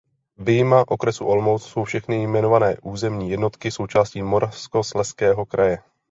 [0.37, 5.79] Vyjma okresu Olomouc jsou všechny jmenované územní jednotky součástí Moravskoslezského kraje.